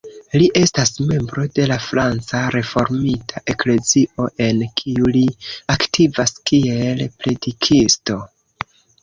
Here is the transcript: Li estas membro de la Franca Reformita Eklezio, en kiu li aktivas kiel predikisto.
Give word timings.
Li 0.41 0.45
estas 0.59 0.91
membro 1.09 1.43
de 1.59 1.67
la 1.71 1.75
Franca 1.87 2.41
Reformita 2.55 3.43
Eklezio, 3.55 4.27
en 4.47 4.65
kiu 4.81 5.13
li 5.19 5.23
aktivas 5.77 6.35
kiel 6.53 7.07
predikisto. 7.21 8.19